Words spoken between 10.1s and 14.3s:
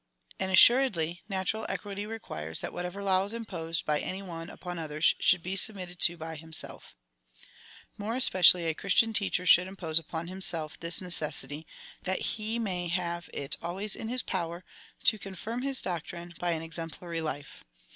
himself this necessity, that he may have it always in his